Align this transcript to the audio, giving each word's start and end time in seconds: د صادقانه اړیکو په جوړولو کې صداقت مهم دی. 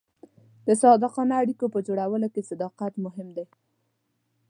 د 0.67 0.69
صادقانه 0.81 1.33
اړیکو 1.41 1.65
په 1.73 1.79
جوړولو 1.87 2.27
کې 2.33 2.47
صداقت 2.51 2.93
مهم 3.05 3.27
دی. 3.37 3.45